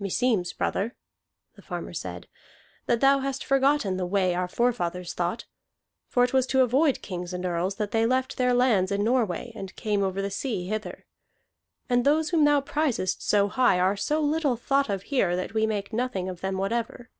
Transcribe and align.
"Meseems, 0.00 0.52
brother," 0.52 0.96
the 1.54 1.62
farmer 1.62 1.92
said, 1.92 2.26
"that 2.86 3.00
thou 3.00 3.20
hast 3.20 3.44
forgotten 3.44 3.96
the 3.96 4.06
way 4.06 4.34
our 4.34 4.48
forefathers 4.48 5.14
thought. 5.14 5.44
For 6.08 6.24
it 6.24 6.32
was 6.32 6.48
to 6.48 6.62
avoid 6.62 7.00
kings 7.00 7.32
and 7.32 7.46
earls 7.46 7.76
that 7.76 7.92
they 7.92 8.04
left 8.04 8.38
their 8.38 8.52
lands 8.52 8.90
in 8.90 9.04
Norway 9.04 9.52
and 9.54 9.76
came 9.76 10.02
over 10.02 10.20
the 10.20 10.32
sea 10.32 10.66
hither. 10.66 11.06
And 11.88 12.04
those 12.04 12.30
whom 12.30 12.44
thou 12.44 12.60
prizest 12.60 13.22
so 13.22 13.46
high 13.46 13.78
are 13.78 13.96
so 13.96 14.20
little 14.20 14.56
thought 14.56 14.88
of 14.88 15.02
here 15.14 15.36
that 15.36 15.54
we 15.54 15.64
make 15.64 15.92
nothing 15.92 16.28
of 16.28 16.40
them 16.40 16.58
whatever." 16.58 17.10